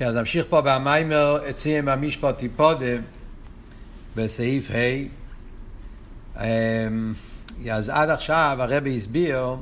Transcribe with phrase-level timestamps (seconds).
[0.00, 2.86] כן, אז נמשיך פה במיימר אצלם המשפט טיפודה
[4.16, 5.08] בסעיף ה'
[6.40, 7.12] אמ,
[7.72, 9.56] אז עד עכשיו הרבי הסביר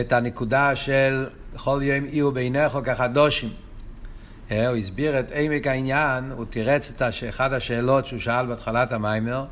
[0.00, 1.26] את הנקודה של
[1.56, 3.50] כל יום יהיו בעיניך כחדושים.
[4.50, 9.44] אה, הוא הסביר את עמק העניין, הוא תירץ את אחת השאלות שהוא שאל בהתחלת המיימר.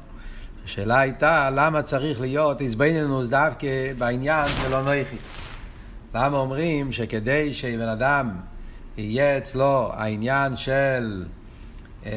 [0.64, 5.16] השאלה הייתה למה צריך להיות איזבנינוס דווקא בעניין של אונויכי.
[6.14, 8.30] למה אומרים שכדי שבן אדם
[8.96, 11.24] יהיה אצלו העניין של,
[12.06, 12.12] אה,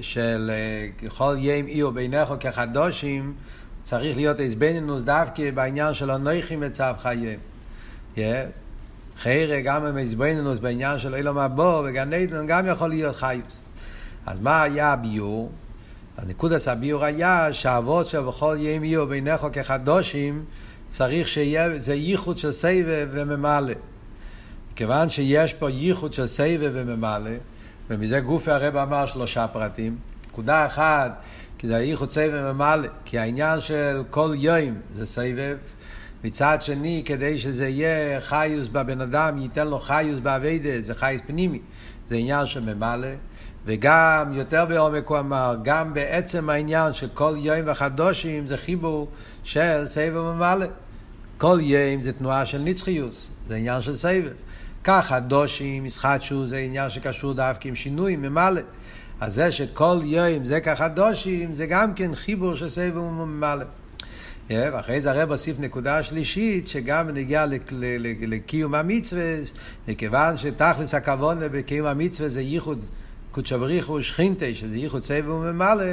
[0.00, 3.34] של אה, כל ים אי ובינך כחדושים,
[3.82, 7.38] צריך להיות איזבנינוס דווקא בעניין של אנוכי מצב חיים.
[9.18, 13.58] חיירה גם עם איזבנינוס בעניין של אילום הבו וגן עדן גם יכול להיות חיוס.
[14.26, 15.52] אז מה היה הביור?
[16.18, 20.44] הנקודת הביור היה שהאבות שבכל ים יהיו בינך כחדושים
[20.88, 23.74] צריך שיהיה, זה ייחוד של סבב וממלא.
[24.78, 27.30] כיוון שיש פה ייחוד של סבב וממלא,
[27.90, 29.96] ומזה גופי הרב אמר שלושה פרטים.
[30.28, 31.22] נקודה אחת,
[31.58, 35.56] כי זה הייחוד סבב וממלא, כי העניין של כל יום זה סבב.
[36.24, 41.60] מצד שני, כדי שזה יהיה חיוס בבן אדם, ייתן לו חיוס באביידה, זה חיוס פנימי,
[42.08, 43.08] זה עניין של ממלא.
[43.66, 49.08] וגם, יותר בעומק הוא אמר, גם בעצם העניין של כל יום וחדושים זה חיבור
[49.44, 50.66] של סבב וממלא.
[51.38, 54.32] כל יום זה תנועה של נצחיוס, זה עניין של סבב.
[54.90, 58.60] כך הדושים, משחטשו, זה עניין שקשור דווקא עם שינוי, ממלא.
[59.20, 63.64] אז זה שכל יום זה ככה דושים, זה גם כן חיבור של סבב וממלא.
[64.50, 67.46] ואחרי זה הרב הוסיף נקודה שלישית, שגם נגיע
[68.20, 69.22] לקיום המצווה,
[69.88, 72.84] מכיוון שתכלס הכוון בקיום המצווה זה ייחוד
[73.30, 75.84] קודשא בריחו שכינתה, שזה ייחוד סבב וממלא,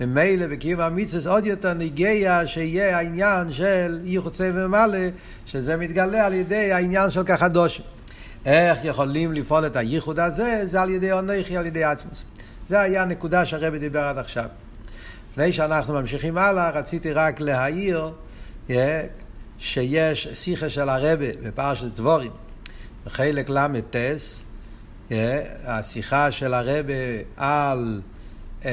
[0.00, 4.98] ממילא בקיום המצווה עוד יותר נגיע שיהיה העניין של ייחוד סבב וממלא,
[5.46, 7.99] שזה מתגלה על ידי העניין של כחדושים.
[8.46, 10.60] איך יכולים לפעול את הייחוד הזה?
[10.66, 12.24] זה על ידי אונכי, על ידי עצמוס.
[12.68, 14.44] זה היה הנקודה שהרבי דיבר עד עכשיו.
[15.32, 18.12] לפני שאנחנו ממשיכים הלאה, רציתי רק להעיר
[18.68, 18.72] yeah,
[19.58, 22.30] שיש שיחה של הרבי בפרשת דבורים,
[23.06, 23.96] בחלק ל"ט,
[25.08, 25.12] yeah,
[25.64, 28.00] השיחה של הרבי על
[28.62, 28.66] uh,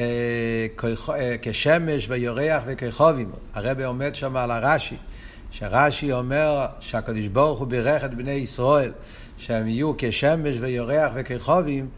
[1.42, 3.30] כשמש ויורח וככובים.
[3.54, 4.96] הרבי עומד שם על הרש"י,
[5.50, 8.92] שרש"י אומר שהקדוש ברוך הוא בירך את בני ישראל
[9.38, 11.88] שהם יהיו כשמש ויורח וכחובים,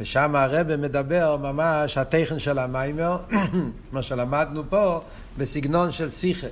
[0.00, 3.18] ושם הרב מדבר ממש התכן של המיימר,
[3.92, 5.00] מה שלמדנו פה,
[5.38, 6.46] בסגנון של שיחה.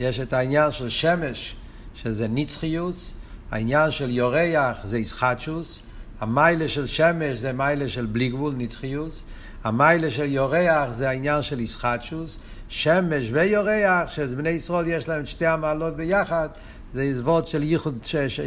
[0.00, 1.56] יש את העניין של שמש,
[1.94, 3.14] שזה נצחיוס,
[3.50, 5.82] העניין של יורח זה ישחטשוס,
[6.20, 9.22] המיילה של שמש זה מיילה של בלי גבול, נצחיוס,
[9.64, 12.38] המיילה של יורח זה העניין של ישחטשוס,
[12.68, 16.48] שמש ויורח, שבני ישראל יש להם את שתי המעלות ביחד,
[16.92, 17.98] זה עזבות של ייחוד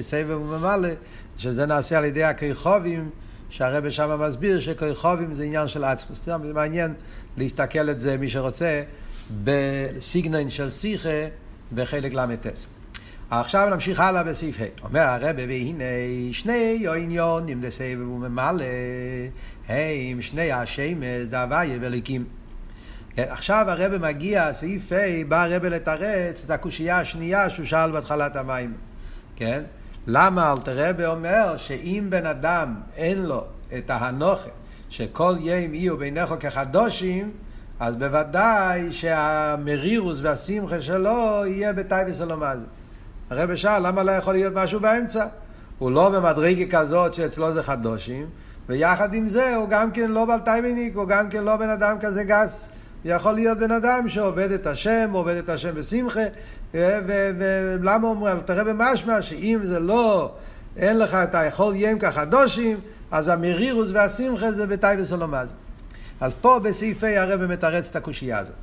[0.01, 0.89] סבב וממלא,
[1.37, 3.09] שזה נעשה על ידי הכיכובים,
[3.49, 6.25] שהרבא שם מסביר שכיכובים זה עניין של עצמוס.
[6.25, 6.93] זה מעניין
[7.37, 8.83] להסתכל את זה, מי שרוצה,
[9.43, 11.27] בסיגנון של שיחה
[11.75, 12.47] בחלק ל"ט.
[13.29, 14.85] עכשיו נמשיך הלאה בסעיף ה'.
[14.87, 15.83] אומר הרב, והנה
[16.31, 18.65] שני עניונים דסבב וממלא,
[19.67, 22.25] הם שני השמש דהוויה וליקים.
[23.17, 28.73] עכשיו הרב מגיע, סעיף ה', בא הרב לתרץ את הקושייה השנייה שהוא שאל בהתחלת המים.
[29.35, 29.63] כן?
[30.07, 33.43] למה אלתרבה אומר שאם בן אדם אין לו
[33.77, 34.49] את ההנוכה
[34.89, 37.31] שכל יום יהיו ביניך כחדושים,
[37.79, 42.65] אז בוודאי שהמרירוס והשמחה שלו יהיה בטייבס אלומזי.
[43.29, 45.25] הרב שאל, למה לא יכול להיות משהו באמצע?
[45.77, 48.25] הוא לא במדרגה כזאת שאצלו זה חדושים,
[48.69, 52.23] ויחד עם זה הוא גם כן לא בלטיימניק, הוא גם כן לא בן אדם כזה
[52.23, 52.69] גס.
[53.05, 56.19] יכול להיות בן אדם שעובד את השם, עובד את השם בשמחה,
[56.73, 60.31] ולמה אומרים, תראה במשמע שאם זה לא,
[60.77, 62.79] אין לך את היכול ים כחדושים,
[63.11, 65.53] אז המרירוס והשמחה זה בתאי וסולומז.
[66.21, 68.55] אז פה בסעיפי הרב מתרץ את הקושייה הזאת.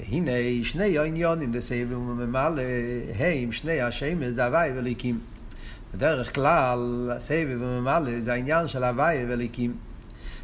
[0.00, 0.32] והנה
[0.62, 2.62] שני עניונים דסייב וממלא,
[3.18, 5.18] הם שני השמש זה הוואי וליקים.
[5.94, 9.74] בדרך כלל, סבב וממלא זה העניין של הוואי וליקים.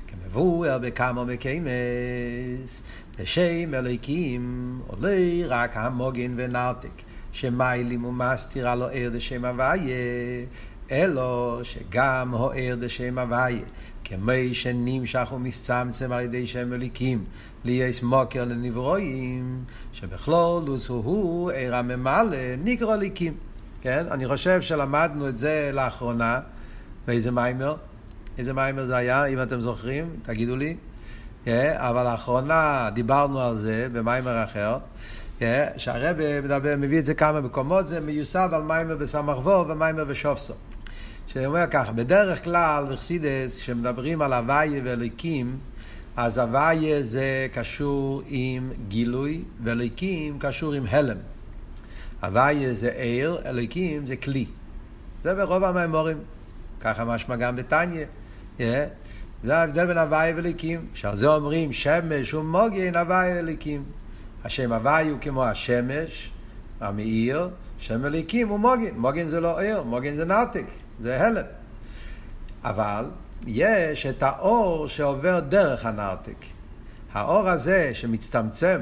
[0.07, 2.83] כמבואר בכמה מקיימס,
[3.19, 5.17] לשם אלוהיקים עולה
[5.49, 7.03] רק המוגן ונרתק,
[7.33, 9.97] שמיילים ומסתיר על אוהר דשם הוויה,
[10.91, 13.65] אלו שגם אוהר דשם הוויה,
[14.05, 17.25] כמי שנמשך ומצטמצם על ידי שם אלוהיקים,
[17.65, 23.35] ליאס מוקר לנברואים, שבכלולוס הוא ער הממלא נקרא אלוהיקים.
[23.81, 24.07] כן?
[24.11, 26.41] אני חושב שלמדנו את זה לאחרונה,
[27.07, 27.77] באיזה מיימר?
[28.39, 30.09] איזה מיימר זה היה, אם אתם זוכרים?
[30.23, 30.77] תגידו לי.
[31.75, 34.79] אבל לאחרונה דיברנו על זה במיימר אחר,
[35.77, 40.55] שהרבא מדבר, מביא את זה כמה מקומות, זה מיוסד על מיימר בסמ"ך וו ומיימר בשופסו.
[41.27, 45.59] שאומר ככה, בדרך כלל בחסידס, כשמדברים על הוויה ואליקים,
[46.17, 51.17] אז הוויה זה קשור עם גילוי, ואליקים קשור עם הלם.
[52.23, 54.47] הוויה זה עיר, אליקים זה כלי.
[55.25, 56.19] זה ברוב המימורים.
[56.81, 58.05] ככה משמע גם בתניא.
[58.59, 58.63] Yeah.
[59.45, 60.87] זה ההבדל בין הוואי וליקים.
[60.95, 63.85] שעל זה אומרים שמש ומוגן הוואי וליקים.
[64.45, 66.31] השם הוואי הוא כמו השמש,
[66.81, 68.95] המאיר, שם וליקים הוא מוגן.
[68.97, 70.67] מוגן זה לא עיר, מוגן זה נרתק,
[71.01, 71.45] זה הלם.
[72.65, 73.05] אבל
[73.47, 76.45] יש את האור שעובר דרך הנרתק.
[77.13, 78.81] האור הזה שמצטמצם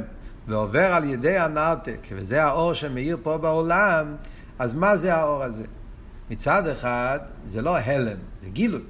[0.49, 4.15] ועובר על ידי הנרתק, וזה האור שמאיר פה בעולם,
[4.59, 5.65] אז מה זה האור הזה?
[6.31, 8.81] מצד אחד, זה לא הלם, זה גילוי.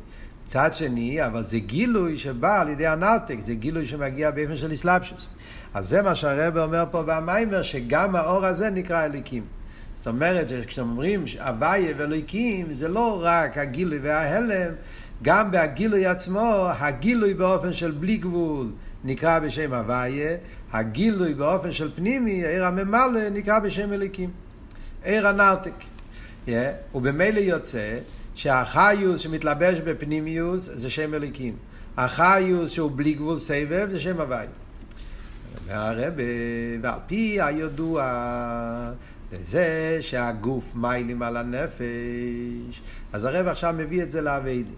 [0.46, 5.26] מצד שני, אבל זה גילוי שבא על ידי הנרתק, זה גילוי שמגיע באופן של אסלאפשוס.
[5.74, 9.42] אז זה מה שהרב אומר פה במיימר, שגם האור הזה נקרא אליקים.
[9.94, 14.72] זאת אומרת, כשאתם אומרים אביי ואליקים, זה לא רק הגילוי וההלם,
[15.22, 18.70] גם בהגילוי עצמו, הגילוי באופן של בלי גבול
[19.04, 20.36] נקרא בשם אביי,
[20.72, 24.30] הגילוי באופן של פנימי, עיר הממלא, נקרא בשם אליקים.
[25.04, 25.70] עיר הנרתק.
[26.46, 26.50] Yeah,
[26.94, 27.98] ובמילא יוצא
[28.34, 31.56] שהחיוס שמתלבש בפנימיוס זה שם אליקים.
[31.96, 34.46] החיוס שהוא בלי גבול סבב זה שם הוואי.
[35.66, 36.22] והרבה,
[36.80, 38.92] ועל פי הידוע,
[39.44, 42.80] זה שהגוף מיילים על הנפש,
[43.12, 44.70] אז הרב עכשיו מביא את זה לאביידי.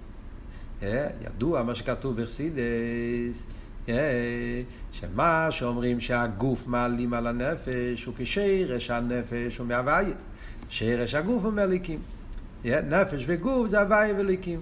[1.26, 3.46] ידוע מה שכתוב בחסידס,
[4.92, 10.14] שמה שאומרים שהגוף מעלים על הנפש הוא כשרש הנפש הוא מהוויה.
[10.68, 11.98] שרש הגוף הוא מליקים.
[12.64, 14.60] נפש וגוף זה הוויה וליקים.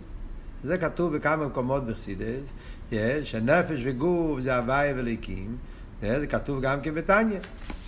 [0.64, 2.52] זה כתוב בכמה מקומות בחסידס,
[3.22, 5.56] שנפש וגוף זה הוויה וליקים.
[6.02, 7.38] זה כתוב גם כן בתניא.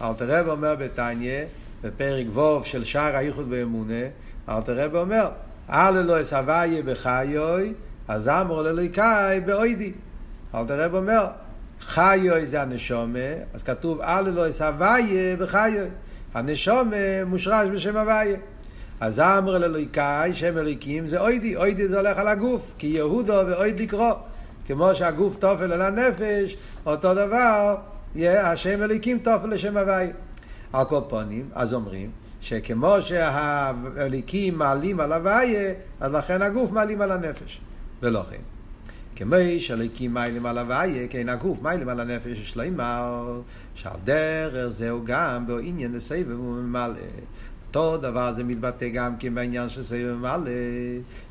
[0.02, 1.44] אלתר רב אומר בתניא,
[1.82, 4.04] בפרק ווב של שער האיחוד באמונה,
[4.48, 5.28] אלתר רב אומר,
[5.70, 7.72] אל אלוהי סבייה בחיוי,
[8.08, 9.92] אז אמרו לליקאי באוידי.
[10.54, 11.26] אלתר רב אומר,
[11.80, 13.18] חיוי זה הנשומה,
[13.54, 15.88] אז כתוב אל אלוהי סבייה בחיוי.
[16.34, 18.36] הנשומה מושרש בשם הוויה.
[19.00, 23.80] אז אמר לאלוהיקאי, שם אליקים, זה אוידי, אוידי זה הולך על הגוף, כי יהודו ואויד
[23.80, 24.12] לקרוא.
[24.66, 26.56] כמו שהגוף תופל על הנפש,
[26.86, 27.74] אותו דבר,
[28.14, 30.12] יהיה השם אליקים תופל לשם הוויה.
[30.72, 32.10] על כל פונים, אז אומרים,
[32.40, 37.60] שכמו שהאליקים מעלים על הוויה, אז לכן הגוף מעלים על הנפש.
[38.02, 38.36] ולא כן.
[39.16, 43.40] כמו שאליקים מעלים על הוויה, כן הגוף מעלים על הנפש, יש לומר
[43.74, 46.94] שעל דרך זהו גם בעניין לסבב וממלא.
[47.68, 50.50] אותו דבר זה מתבטא גם כן בעניין של סבב ממלא,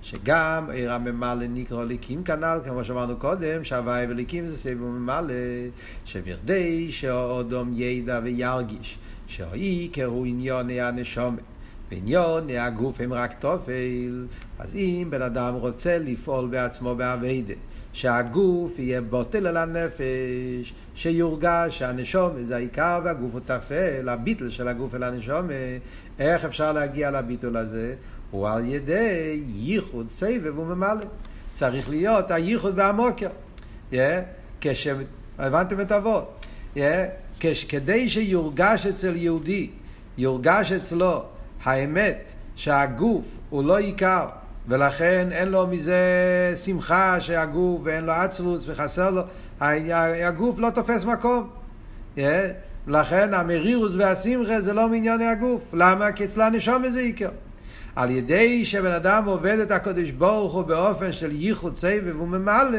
[0.02, 5.34] שגם עיר הממלא נקרא ליקים כנ"ל, כמו שאמרנו קודם, שהוואי וליקים זה סבב ממלא,
[6.06, 8.98] שבכדי שאודום ידע וירגיש,
[9.28, 11.40] שהעיקר הוא עניוני הנשומת.
[11.92, 14.26] ועניוני הגוף הם רק תופל,
[14.60, 17.54] אז אם בן אדם רוצה לפעול בעצמו באביידה,
[17.96, 24.96] שהגוף יהיה בוטל על הנפש, שיורגש שהנשום זה העיקר והגוף הוא טפל, הביטל של הגוף
[24.96, 25.48] אל הנשום,
[26.20, 27.96] איך אפשר להגיע לביטול הזה?
[28.32, 31.06] הוא על ידי ייחוד סבב וממלא.
[31.54, 33.30] צריך להיות הייחוד והמוקר.
[33.92, 33.96] Yeah,
[34.62, 34.88] כש...
[35.38, 36.46] הבנתם את אבות?
[36.76, 36.80] Yeah,
[37.40, 37.64] כש...
[37.64, 39.70] כדי שיורגש אצל יהודי,
[40.18, 41.24] יורגש אצלו
[41.64, 44.26] האמת שהגוף הוא לא עיקר,
[44.68, 46.04] ולכן אין לו מזה
[46.66, 49.22] שמחה שהגוף ואין לו עצרוס וחסר לו,
[49.60, 51.50] הגוף לא תופס מקום.
[52.88, 55.62] לכן המרירוס והשמחה זה לא מענייני הגוף.
[55.74, 56.12] למה?
[56.12, 57.30] כי אצלה נשום איזה עיקר.
[57.96, 62.78] על ידי שבן אדם עובד את הקדוש ברוך הוא באופן של ייחוד סבב וממלא,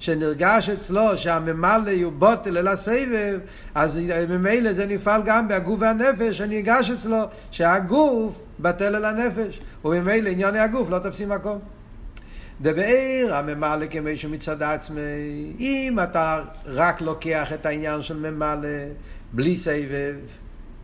[0.00, 3.38] שנרגש אצלו שהממלא הוא בוטל אל הסבב,
[3.74, 10.58] אז ממילא זה נפעל גם בהגוף והנפש, שנרגש אצלו שהגוף בטל אל הנפש, וממילא ענייני
[10.58, 11.58] הגוף לא תופסים מקום.
[12.60, 15.00] דבעיר הממלא כמישהו מצד עצמי,
[15.60, 18.68] אם אתה רק לוקח את העניין של ממלא
[19.32, 20.14] בלי סבב,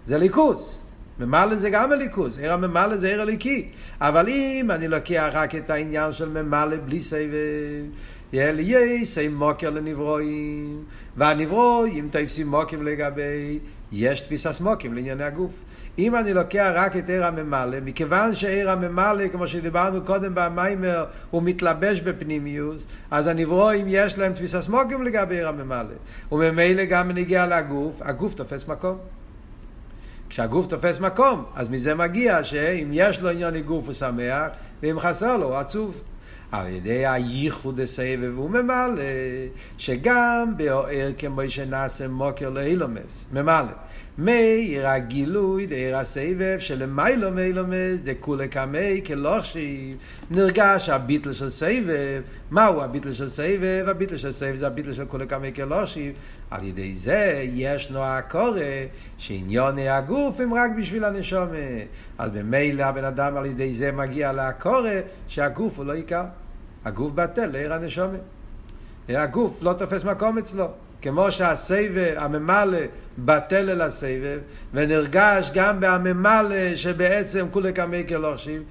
[0.06, 0.80] זה ליכוס.
[1.18, 3.68] ממלא זה גם הליכוס, עיר הממלא זה עיר הליקי.
[4.00, 7.84] אבל אם אני לוקח רק את העניין של ממלא בלי סבב,
[8.32, 10.84] לי יסי מוקר לנברואים,
[11.16, 13.58] והנברואים תפסים מוקים לגבי,
[13.92, 15.52] יש תפיסת מוקים לענייני הגוף.
[15.98, 21.42] אם אני לוקח רק את עיר הממלא, מכיוון שעיר הממלא, כמו שדיברנו קודם במיימר, הוא
[21.42, 25.94] מתלבש בפנימיוס, אז הנברואים יש להם תפיסה סמוקים לגבי עיר הממלא.
[26.32, 28.98] וממילא גם נגיע לגוף, הגוף תופס מקום.
[30.28, 34.48] כשהגוף תופס מקום, אז מזה מגיע שאם יש לו עניין גוף הוא שמח,
[34.82, 36.02] ואם חסר לו הוא עצוב.
[36.52, 39.02] על ידי הייחוד הסבב הוא ממלא,
[39.78, 43.72] שגם באוהר כמו שנעשה מוקר לאילומס, ממלא.
[44.18, 49.94] מאיר הגילוי דעיר הסבב שלמיילו מיילומס דכולי קמי כלוכשי.
[50.30, 53.84] נרגש הביטל של סבב מהו הביטל של סבב?
[53.88, 56.12] הביטל של סבב זה הביטל של כולי קמי כלוכשי.
[56.50, 58.60] על ידי זה ישנו הקורא
[59.18, 61.56] שעניוני הגוף הם רק בשביל הנשומה
[62.18, 64.90] אז במילא הבן אדם על ידי זה מגיע לקורא
[65.28, 66.24] שהגוף הוא לא עיקר.
[66.84, 68.18] הגוף בטל לעיר הנשומה
[69.08, 70.68] הגוף לא תופס מקום אצלו
[71.04, 72.78] כמו שהסבב, הממלא,
[73.18, 74.38] בטל אל הסבב,
[74.74, 78.62] ונרגש גם בהממלא שבעצם כולי קמי כלושים,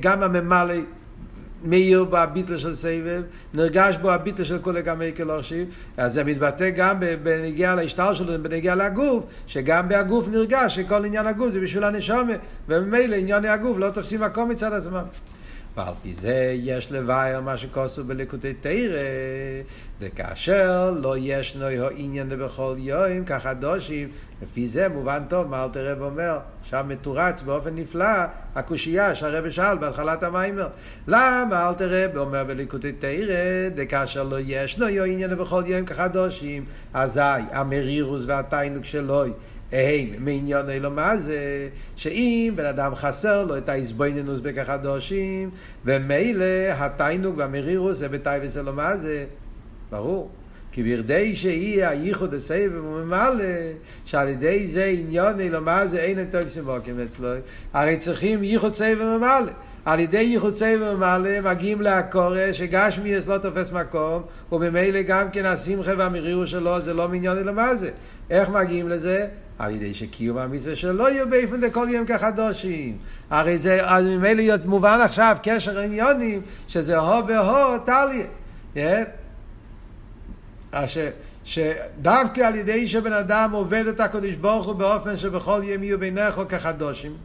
[0.00, 0.74] גם הממלא
[1.64, 3.22] מאיר בו הביטל של סבב,
[3.54, 5.66] נרגש בו הביטל של כולי קמי כלושים,
[5.96, 11.50] אז זה מתבטא גם בנגיעה להשתל שלו, בנגיעה לגוף, שגם בהגוף נרגש שכל עניין הגוף
[11.50, 12.38] זה בשביל הנשומת,
[12.68, 15.04] וממילא ענייני הגוף לא תופסים מקום מצד עצמם.
[15.76, 18.98] ועל פי זה יש לבאר מה שכוסו בליקוטי תרא,
[20.00, 21.66] וכאשר לא ישנו
[21.96, 24.08] עניין בכל יום כחדושים,
[24.42, 28.06] לפי זה מובן טוב מה אלתר רב אומר, שם מתורץ באופן נפלא
[28.54, 30.68] הקושייה שהרב שאל בהתחלת המיימר.
[31.08, 36.64] למה אלתר רב אומר בליקוטי תרא, דכאשר לא ישנו עניין בכל יום כחדושים,
[36.94, 37.20] אזי
[37.52, 39.24] המרירוס והתיינוק שלו
[39.72, 45.50] הם מעניין אלו מה זה, שאם בן אדם חסר לו את ההסבויננוס בכחדושים,
[45.84, 49.24] ומילא התיינוג והמרירוס זה בתייבס אלו מה זה,
[49.90, 50.30] ברור.
[50.72, 53.44] כי בירדי שיהיה הייחוד הסבב וממלא,
[54.04, 57.28] שעל ידי זה עניון אלו מה זה אין את טוב סימוקים אצלו,
[57.72, 59.52] הרי צריכים ייחוד סבב וממלא.
[59.84, 65.92] על ידי ייחוד סבב ומעלה מגיעים להקורא שגשמיאס לא תופס מקום וממילא גם כן השמחה
[65.98, 67.90] והמרירו שלו זה לא מעניין אלא מה זה
[68.30, 69.26] איך מגיעים לזה?
[69.58, 72.96] על ידי שקיום המצווה שלא יהיו באופן דכל יום כחדושים.
[73.30, 78.26] הרי זה, אז ממילא מובן עכשיו קשר עניונים, שזה הו בהו טליה.
[81.44, 86.40] שדווקא על ידי שבן אדם עובד את הקדוש ברוך הוא באופן שבכל יום יהיו ביניך
[86.48, 87.16] כחדושים.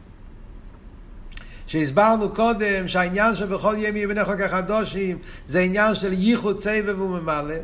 [1.66, 7.54] שהסברנו קודם שהעניין שבכל יום יהיו ביניך כחדושים זה עניין של ייחוד סבב וממלא.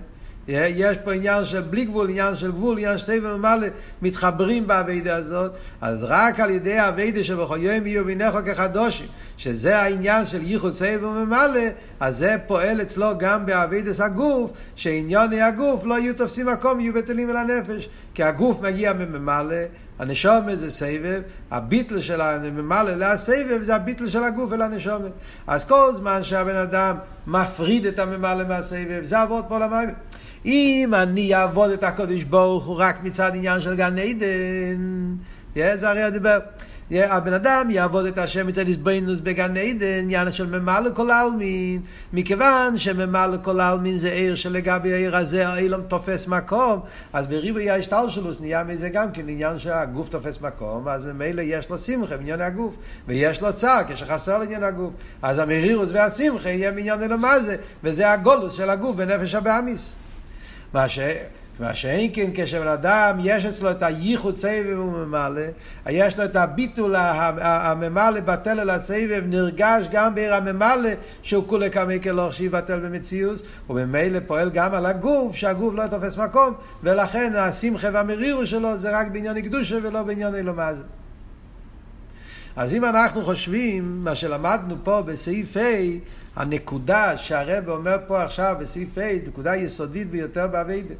[0.48, 3.68] יש פה עניין של בלי גבול, עניין של גבול, עניין של סבב ומעלה,
[4.02, 10.26] מתחברים באביידה הזאת, אז רק על ידי האביידה שבכל יום יהיו בינך כחדושים, שזה העניין
[10.26, 11.68] של ייחוד סבב ומעלה,
[12.00, 17.30] אז זה פועל אצלו גם באביידס הגוף, שעניוני הגוף לא יהיו תופסים מקום, יהיו בטלים
[17.30, 19.64] אל הנפש, כי הגוף מגיע ממעלה,
[19.98, 25.12] הנשומת זה סבב, הביטל של הממלא להסבב זה הביטל של הגוף אל הנשומת.
[25.46, 29.94] אז כל זמן שהבן אדם מפריד את הממלא מהסבב, זה עבוד פה למים.
[30.46, 35.16] אם אני אעבוד את הקודש ברוך הוא רק מצד עניין של גן עדן,
[35.54, 36.38] זה הרי הדיבר.
[36.90, 41.80] הבן אדם יעבוד את השם מצד איזבנינוס בגן עדן, עניין של ממלא כל העלמין,
[42.12, 46.80] מכיוון שממלא כל העלמין זה עיר שלגבי העיר הזה האילום תופס מקום,
[47.12, 51.78] אז בריבוי ההשתלשלוס נהיה מזה גם כן עניין שהגוף תופס מקום, אז ממילא יש לו
[51.78, 52.74] שמחה בעניין הגוף,
[53.08, 58.12] ויש לו צער כשחסר לעניין הגוף, אז המרירוס והשמחה יהיה מעניין אלו מה זה, וזה
[58.12, 59.92] הגולוס של הגוף בנפש הבאמיס.
[60.74, 60.98] מה, ש...
[61.60, 65.42] מה שאין כן כשבן אדם יש אצלו את הייחוד סבב וממלא,
[65.88, 66.94] יש לו את הביטול
[67.40, 70.90] הממלא בטל אל הסבב, נרגש גם בעיר הממלא
[71.22, 76.54] שהוא כולי כמי כלוך שיבטל במציאות, וממילא פועל גם על הגוף, שהגוף לא תופס מקום,
[76.82, 80.82] ולכן השמחה והמרירו שלו זה רק בעניין הקדושה ולא בעניין אלומז.
[82.56, 85.60] אז אם אנחנו חושבים, מה שלמדנו פה בסעיף ה',
[86.36, 90.94] הנקודה שהרב אומר פה עכשיו בסעיף ה', נקודה יסודית ביותר באביידה.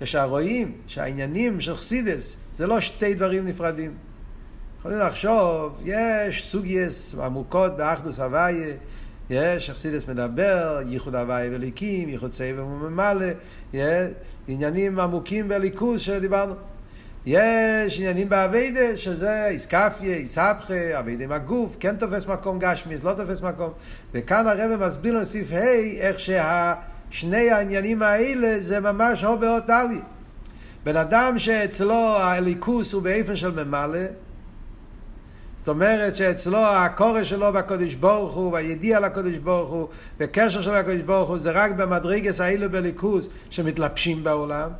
[0.00, 3.94] כשרואים שהעניינים של חסידס זה לא שתי דברים נפרדים.
[4.78, 8.74] יכולים לחשוב, יש סוגייס עמוקות באחדוס הוויה,
[9.30, 13.26] יש, חסידס מדבר, ייחוד הוויה וליקים, ייחוד סבב וממלא,
[14.48, 16.54] עניינים עמוקים בליכוז שדיברנו.
[17.26, 23.40] יש עניינים באביידה, שזה איסקפיה, איסהפכה, אביידה עם הגוף, כן תופס מקום גשמיס, לא תופס
[23.40, 23.70] מקום.
[24.14, 30.00] וכאן הרב מסביר לנו סעיף ה' איך ששני העניינים האלה זה ממש הו באות דלי.
[30.84, 33.98] בן אדם שאצלו הליכוס הוא באיפן של ממלא,
[35.58, 39.88] זאת אומרת שאצלו הקורא שלו בקודש ברוך הוא, והידיע לקודש ברוך הוא,
[40.20, 44.70] וקשר שלו לקודש ברוך הוא, זה רק במדרגס האלו בליכוס שמתלבשים בעולם.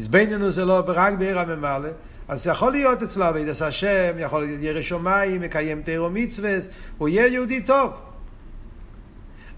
[0.00, 1.88] הזבננו זה לא רק בעיר הממלא,
[2.28, 6.58] אז יכול להיות אצלו עבודת השם, יכול להיות ירא שמיים, מקיים תירו מצווה,
[6.98, 7.92] הוא יהיה יהודי טוב.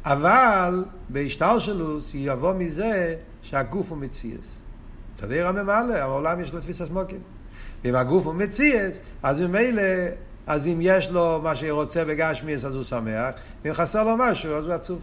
[0.05, 4.57] אבל בהשתלשלוס יבוא מזה שהגוף הוא מציאס.
[5.15, 7.21] מצד עיר הממלא, העולם יש לו תפיסת מוקים.
[7.85, 9.83] ואם הגוף הוא מציאס, אז ממילא,
[10.47, 13.35] אז אם יש לו מה שרוצה בגשמיאס אז הוא שמח,
[13.65, 15.01] ואם חסר לו משהו אז הוא עצוב.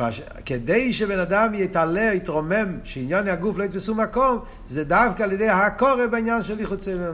[0.00, 0.20] מש...
[0.46, 4.38] כדי שבן אדם יתעלה, יתרומם, שעניין הגוף לא יתפסו מקום,
[4.68, 6.94] זה דווקא על ידי הקורא בעניין של יחוצי.
[6.94, 7.12] זה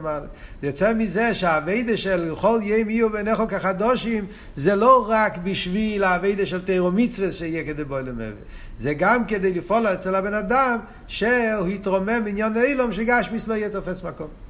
[0.63, 4.25] יוצא מזה שהאביידה של כל יום יהיו בעיניך כחדושים,
[4.55, 8.31] זה לא רק בשביל האביידה של תירו מצווה שיהיה כדי בוא למעלה.
[8.77, 10.77] זה גם כדי לפעול אצל הבן אדם
[11.07, 14.44] שהוא יתרומם בעניין אילום שגשמיס לא יהיה תופס מקום.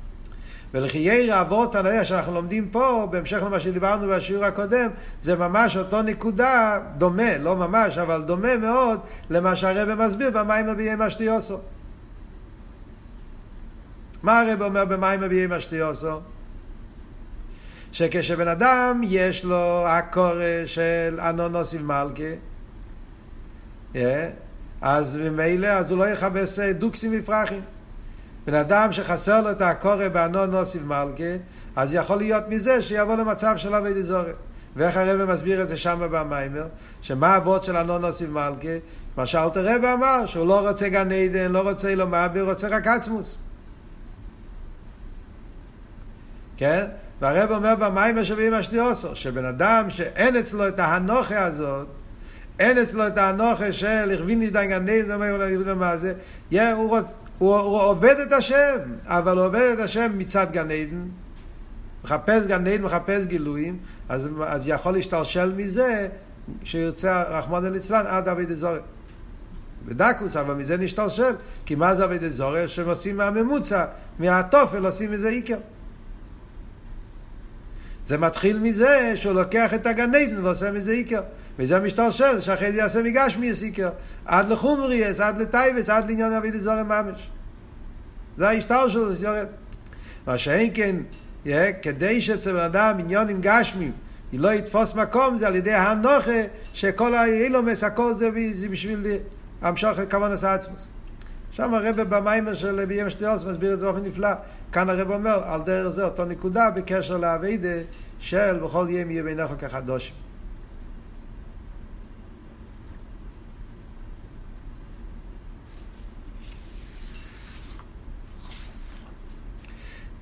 [0.73, 4.89] ולחיי אבות הנאה שאנחנו לומדים פה, בהמשך למה שדיברנו בשיעור הקודם,
[5.21, 10.95] זה ממש אותו נקודה, דומה, לא ממש, אבל דומה מאוד למה שהרבא מסביר במים אביי
[10.97, 11.57] משתיוסו.
[14.23, 16.19] מה הרבא אומר במים אביי משתיוסו?
[17.91, 22.23] שכשבן אדם יש לו הקורא של אנונוס מלכה,
[23.95, 24.29] אה,
[24.81, 27.61] אז ממילא אז הוא לא יכבס דוקסים מפרחים.
[28.45, 31.23] בן אדם שחסר לו את הקורא באנון נוסיב מלכה,
[31.75, 34.31] אז יכול להיות מזה שיבוא למצב של אבי דזורי.
[34.75, 36.65] ואיך הרב מסביר את זה שם במיימר?
[37.01, 38.77] שמה אבות של אנון נוסיב מלכה?
[39.17, 42.87] מה שאלתר רב אמר, שהוא לא רוצה גן עדן, לא רוצה אילו מעביר, רוצה רק
[42.87, 43.35] עצמוס.
[46.57, 46.85] כן?
[47.21, 51.87] והרב אומר במיימר שביעים אשתיוסו, שבן אדם שאין אצלו את ההנוכה הזאת,
[52.59, 56.13] אין אצלו את ההנוכה של הכווין נשדן גן עדן, מה זה,
[56.51, 61.05] הוא רוצה הוא, הוא עובד את השם, אבל הוא עובד את השם מצד גן עדן,
[62.03, 63.77] מחפש גן עדן, מחפש גילויים,
[64.09, 66.07] אז, אז יכול להשתלשל מזה
[66.63, 68.79] שירצה רחמון ליצלן עד אבי דזורי.
[69.85, 72.67] בדקוס, אבל מזה נשתלשל, כי מה זה אבי דזורי?
[72.67, 73.85] שהם עושים מהממוצע,
[74.19, 75.57] מהתופל עושים מזה עיקר.
[78.07, 81.21] זה מתחיל מזה שהוא לוקח את הגן עדן ועושה מזה עיקר.
[81.59, 83.89] וזה משתלשל, שאחרי זה יעשה מגשמי סיקר,
[84.25, 87.29] עד לחומריאס, עד לטייבס, עד לעניין אבידי זורם ממש.
[88.37, 89.47] זה ההשתל שלו, זה יורד.
[90.27, 90.95] מה שאין כן,
[91.81, 93.91] כדי שאצל אדם עניון עם גשמי,
[94.31, 96.41] היא לא יתפוס מקום, זה על ידי הנוכה,
[96.73, 99.05] שכל האילומס, הכל זה, זה בשביל
[99.61, 100.87] המשוך את כוון עשה עצמוס.
[101.51, 104.29] שם הרב במיימר של ביים שטייוס מסביר את זה באופן נפלא.
[104.71, 107.77] כאן הרב אומר, על דרך זה אותו נקודה בקשר לאביידה
[108.19, 110.24] של בכל יום יהיה בעיניך כחדושים.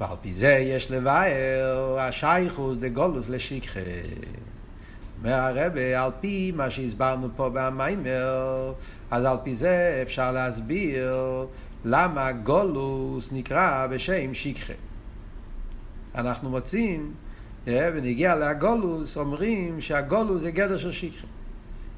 [0.04, 3.80] ועל פי זה יש לבאר השייכוס דגולוס לשיקחה.
[5.20, 8.74] אומר הרבה, על פי מה שהסברנו פה במיימר,
[9.12, 11.16] אז על פי זה אפשר להסביר
[11.86, 14.74] למה גולוס נקרא בשם שיקחה.
[16.16, 17.14] אנחנו מוצאים,
[17.68, 21.28] ונגיע לגולוס, אומרים שהגולוס זה גדר של שיקחה.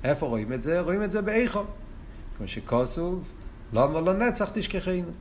[0.04, 0.80] איפה רואים את זה?
[0.80, 1.64] רואים את זה באיכו.
[2.38, 3.24] כמו שכוסוב,
[3.74, 5.12] לא אמר לו נצח תשכחנו.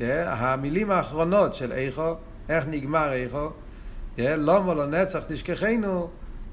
[0.00, 2.14] המילים האחרונות של איכו,
[2.48, 3.50] איך נגמר איכו,
[4.18, 6.10] לא מולו נצח תשכחנו,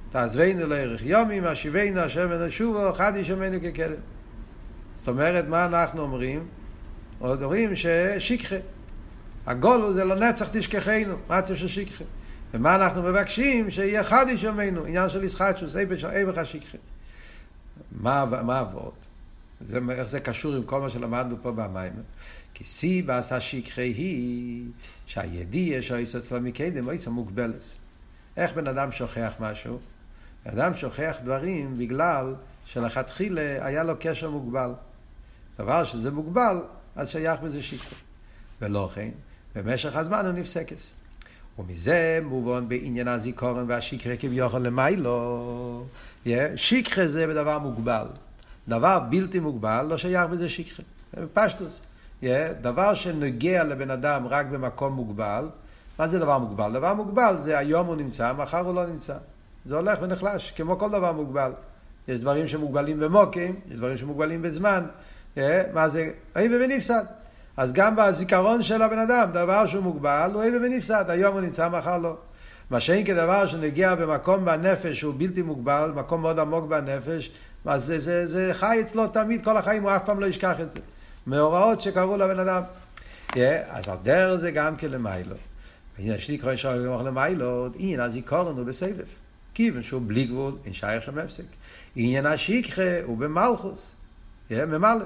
[0.09, 3.99] תעזבנו לערך יומים, השיבנו השם ונשובו, חד ישמנו ככלב.
[4.95, 6.47] זאת אומרת, מה אנחנו אומרים?
[7.19, 8.55] עוד אומרים ששיקחה.
[9.47, 12.03] הגולו זה לא נצח תשכחנו, מצב של שיקחה.
[12.53, 13.71] ומה אנחנו מבקשים?
[13.71, 16.77] שיהיה חד ישמנו, עניין של ישחטשוס, איבך השיקחה.
[17.91, 18.93] מה, מה עבוד?
[19.61, 21.91] זה, איך זה קשור עם כל מה שלמדנו פה במים?
[22.55, 24.65] כי סיבס השיקחה היא
[25.05, 27.63] שהידיעה שיש אצלו מקדם אויסה מוגבלת.
[28.37, 29.79] איך בן אדם שוכח משהו?
[30.45, 34.71] בן אדם שוכח דברים בגלל שלכתחילה היה לו קשר מוגבל.
[35.59, 36.57] דבר שזה מוגבל,
[36.95, 37.95] אז שייך בזה שיקחה.
[38.61, 39.09] ולא כן,
[39.55, 40.91] במשך הזמן הוא נפסקס.
[41.59, 45.85] ומזה מובן בעניין הזיכורן והשיקחה כביכול למיילו.
[46.55, 48.07] שיקחה זה בדבר מוגבל.
[48.67, 50.83] דבר בלתי מוגבל, לא שייך בזה שיקחה.
[51.33, 51.81] פשטוס.
[52.23, 52.27] Yeah,
[52.61, 55.49] דבר שנוגע לבן אדם רק במקום מוגבל,
[55.99, 56.73] מה זה דבר מוגבל?
[56.73, 59.13] דבר מוגבל זה היום הוא נמצא, מחר הוא לא נמצא.
[59.65, 61.51] זה הולך ונחלש, כמו כל דבר מוגבל.
[62.07, 64.85] יש דברים שמוגבלים במוקים, יש דברים שמוגבלים בזמן.
[65.35, 65.39] Yeah,
[65.73, 66.11] מה זה?
[66.35, 67.03] אי ונפסד.
[67.57, 71.69] אז גם בזיכרון של הבן אדם, דבר שהוא מוגבל, הוא אי ונפסד, היום הוא נמצא,
[71.69, 72.17] מחר לא.
[72.69, 77.31] מה שאין כדבר שנגיע במקום בנפש שהוא בלתי מוגבל, מקום מאוד עמוק בנפש,
[77.65, 80.71] אז זה, זה, זה חי אצלו תמיד, כל החיים הוא אף פעם לא ישכח את
[80.71, 80.79] זה.
[81.27, 82.63] מאורעות שקרו לבן אדם.
[83.31, 83.37] Yeah,
[83.69, 85.35] אז על דרך זה גם כן למיילו.
[85.97, 89.05] העניין השני קורא שואל גם למיילו, עניין הזיכרון הוא בסבב.
[89.53, 91.43] כיוון שהוא בלי גבול, אין שייך שם הפסק.
[91.95, 93.91] עניין השיקחה הוא במלכוס.
[94.49, 95.05] Yeah, ממלא.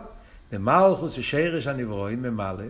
[0.51, 2.63] במלכוס ושרש הנברואים ממלא,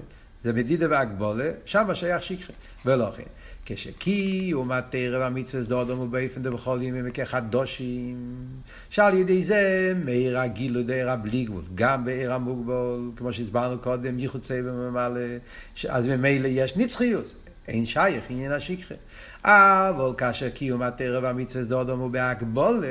[0.44, 2.54] זה מדידה והגבולה, שם שייך שיקחה.
[2.86, 3.24] ולא כן.
[3.72, 8.18] כשקיום התרא והמצווה דודום ובאופן דבכל ימים וכחדושים,
[8.90, 14.42] שעל ידי זה מאיר הגילו דעיר בלי גבול, גם בעיר המוגבול, כמו שהסברנו קודם, ייחוד
[14.42, 15.20] צבע וממלא,
[15.90, 17.36] אז ממילא יש נצחיות,
[17.68, 18.96] אין שייך עניין השכחה.
[19.44, 22.88] אבל כאשר קיום התרא והמצווה דודום הוא בהקבולה,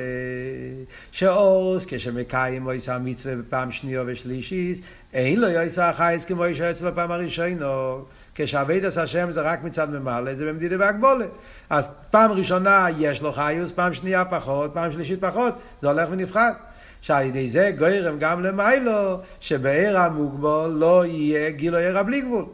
[1.12, 4.80] שעוז כשמקיים מויסה המצווה בפעם שנייה ושלישית,
[5.12, 8.04] אין לו יויסה החייס כמו אישה אצלו בפעם הראשונו.
[8.38, 11.24] כשאבידס השם זה רק מצד ממלא, זה במדידה והגבולה.
[11.70, 16.58] אז פעם ראשונה יש לו חיוס, פעם שנייה פחות, פעם שלישית פחות, זה הולך ונפחת.
[17.02, 22.44] שעל ידי זה גוירם גם למיילו, שבעיר המוגבול לא יהיה גילו עיר הבלי גבול.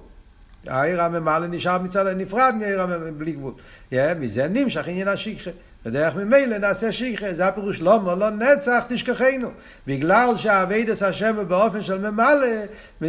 [0.67, 2.87] העיר הממלא נשאר מצד נפרד מעיר
[3.19, 3.53] בלי גבול.
[3.93, 5.51] Yeah, מזה נמשך עניין השכחה.
[5.85, 9.51] בדרך ממילא נעשה שכחה, זה הפירוש לא לא נצח תשכחנו.
[9.87, 12.47] בגלל שהאביידס השם באופן של ממלא,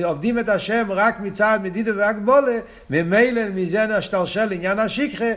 [0.04, 2.60] עובדים את השם רק מצד מדידה והגבולה,
[2.90, 5.32] ממילא מזה נשתלשל עניין השכחה,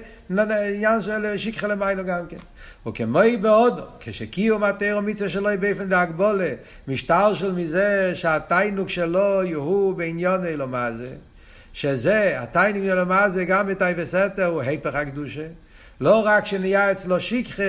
[0.75, 2.37] עניין של שכחה למיילו גם כן.
[2.87, 6.51] וכמוי בעודו, כשקיום התירו מצווה שלו באופן דהגבולה,
[6.89, 11.09] משטר של מזה שהתיינוק שלו יהיו בעניון אלו מה זה,
[11.73, 15.47] שזה, התיינוק אלו מה זה גם בתאי וסתר הוא היפך הקדושה.
[16.01, 17.63] לא רק שנהיה אצלו שכחה,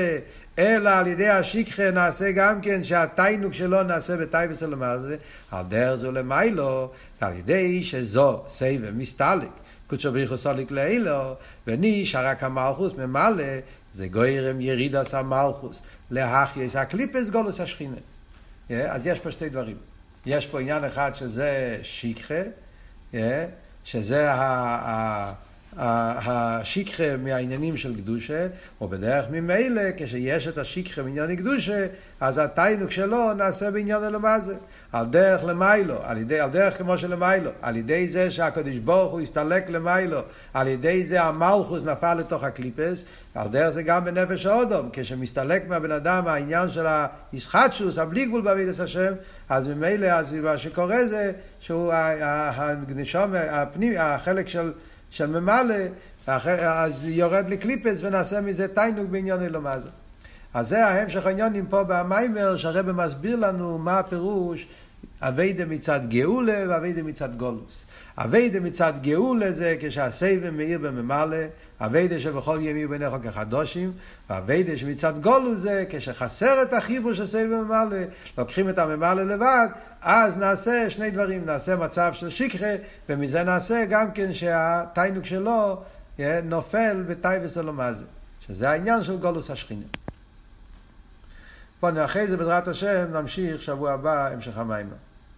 [0.60, 5.16] אלא על ידי השכחה נעשה גם כן שהתיינוק שלו נעשה בטייבס ולמעשה,
[5.52, 9.50] על דרך זו למיילו, ועל ידי שזו סבב מסתלק,
[9.88, 11.36] קודשו בריחו סוליק לאילו,
[11.68, 13.44] וניש רק המלכוס ממלא,
[13.94, 17.96] זה גוירם ירידס המלכוס, להחייס הקליפס גולוס השכינה.
[18.70, 19.78] אז יש פה שתי דברים.
[20.26, 22.42] יש פה עניין אחד שזה שכחה,
[23.84, 25.34] שזה ה...
[25.78, 28.48] השיקחה מהעניינים של קדושה,
[28.82, 31.88] או בדרך ממילא, כשיש את השיקחה מעניין קדושה,
[32.22, 34.56] אז התיינוק שלו נעשה בעניין הלמזה.
[34.92, 39.22] על דרך למיילו, על, ידי, על דרך כמו שלמיילו, על ידי זה שהקדוש ברוך הוא
[39.22, 40.22] הסתלק למיילו,
[40.54, 43.06] על ידי זה המלכוס נפל לתוך הקליפס,
[43.36, 46.86] על דרך זה גם בנפש האודום, כשמסתלק מהבן אדם העניין של
[47.32, 49.14] הישחטשוס, הבלי גבול בעבידת השם,
[49.50, 54.72] אז ממילא, אז מה שקורה זה שהוא הנשום, הפנים, החלק של
[55.12, 55.76] של ממלא,
[56.28, 59.90] אז יורד לקליפס ונעשה מזה תיינוק בעניין אלומזה.
[60.54, 64.68] אז זה ההמשך העניונים פה במיימר, שהרבא מסביר לנו מה הפירוש
[65.22, 67.86] אביידה מצד גאולה ואביידה מצד גולוס.
[68.24, 71.38] אביידה מצד גאולה זה כשהסבב מאיר בממלא,
[71.82, 73.92] אביידה שבכל ימי ובניך כחדושים,
[74.30, 77.98] ואביידה שמצד גולוס זה כשחסר את החיבור של סבב ממלא,
[78.38, 79.68] לוקחים את הממלא לבד,
[80.02, 82.76] אז נעשה שני דברים, נעשה מצב של שכחה,
[83.10, 85.82] ומזה נעשה גם כן שהתיינוק שלו
[86.44, 88.06] נופל בטייבס אלומזה,
[88.48, 89.86] שזה העניין של גולוס השכינה.
[91.82, 94.90] בואו אחרי זה בעזרת השם נמשיך שבוע הבא המשך המים.